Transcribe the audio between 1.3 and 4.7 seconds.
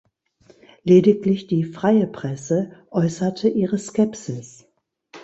die "Freie Presse" äußerte ihre Skepsis.